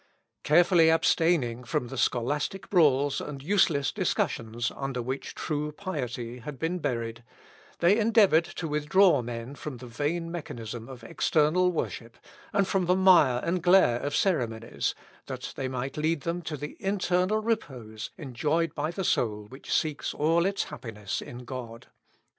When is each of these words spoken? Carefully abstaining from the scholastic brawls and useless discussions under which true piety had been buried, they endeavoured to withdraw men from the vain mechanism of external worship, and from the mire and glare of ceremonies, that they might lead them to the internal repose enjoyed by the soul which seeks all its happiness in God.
Carefully 0.41 0.89
abstaining 0.89 1.63
from 1.63 1.89
the 1.89 1.95
scholastic 1.95 2.71
brawls 2.71 3.21
and 3.21 3.43
useless 3.43 3.91
discussions 3.91 4.71
under 4.75 4.99
which 4.99 5.35
true 5.35 5.71
piety 5.71 6.39
had 6.39 6.57
been 6.57 6.79
buried, 6.79 7.23
they 7.81 7.99
endeavoured 7.99 8.45
to 8.45 8.67
withdraw 8.67 9.21
men 9.21 9.53
from 9.53 9.77
the 9.77 9.85
vain 9.85 10.31
mechanism 10.31 10.89
of 10.89 11.03
external 11.03 11.71
worship, 11.71 12.17
and 12.51 12.67
from 12.67 12.87
the 12.87 12.95
mire 12.95 13.41
and 13.43 13.61
glare 13.61 13.99
of 13.99 14.15
ceremonies, 14.15 14.95
that 15.27 15.53
they 15.55 15.67
might 15.67 15.97
lead 15.97 16.21
them 16.21 16.41
to 16.41 16.57
the 16.57 16.77
internal 16.79 17.37
repose 17.37 18.09
enjoyed 18.17 18.73
by 18.73 18.89
the 18.89 19.03
soul 19.05 19.45
which 19.49 19.71
seeks 19.71 20.15
all 20.15 20.47
its 20.47 20.63
happiness 20.63 21.21
in 21.21 21.45
God. 21.45 21.85